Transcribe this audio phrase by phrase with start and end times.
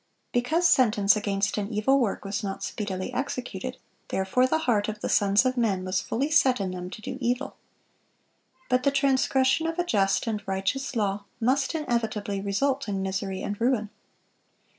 [0.31, 3.77] Because sentence against an evil work was not speedily executed,
[4.07, 7.19] therefore the heart of the sons of men was "fully set in them to do
[7.21, 7.53] evil."(419)
[8.67, 13.61] But the transgression of a just and righteous law must inevitably result in misery and
[13.61, 13.91] ruin.